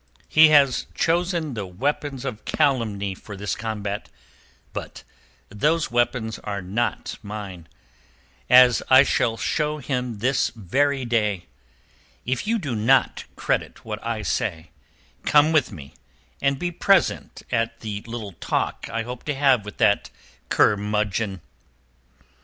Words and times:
He 0.27 0.47
has 0.47 0.87
chosen 0.95 1.53
the 1.53 1.67
weapons 1.67 2.25
of 2.25 2.43
calumny 2.43 3.13
for 3.13 3.37
this 3.37 3.55
combat, 3.55 4.09
but 4.73 5.03
those 5.49 5.91
weapons 5.91 6.39
are 6.39 6.63
not 6.63 7.19
mine, 7.21 7.67
as 8.49 8.81
I 8.89 9.03
shall 9.03 9.37
show 9.37 9.77
him 9.77 10.17
this 10.17 10.49
very 10.55 11.05
day. 11.05 11.45
If 12.25 12.47
you 12.47 12.57
do 12.57 12.75
not 12.75 13.25
credit 13.35 13.85
what 13.85 14.03
I 14.03 14.23
say, 14.23 14.71
come 15.23 15.51
with 15.51 15.71
me 15.71 15.93
and 16.41 16.57
be 16.57 16.71
present 16.71 17.43
at 17.51 17.81
the 17.81 18.01
little 18.07 18.31
talk 18.31 18.89
I 18.91 19.03
hope 19.03 19.21
to 19.25 19.35
have 19.35 19.63
with 19.65 19.77
that 19.77 20.09
curmudgeon." 20.49 21.41